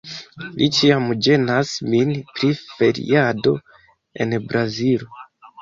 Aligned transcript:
Li 0.59 0.67
ĉiam 0.77 1.03
ĝenas 1.27 1.73
min 1.91 2.15
pri 2.39 2.51
feriado 2.71 3.55
en 4.27 4.35
Brazilo 4.49 5.25